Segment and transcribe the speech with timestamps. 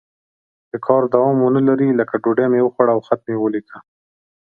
[0.71, 3.77] د کار دوام ونه لري لکه ډوډۍ مې وخوړه او خط مې ولیکه.